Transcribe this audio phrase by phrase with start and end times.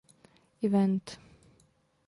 [0.63, 1.19] Event.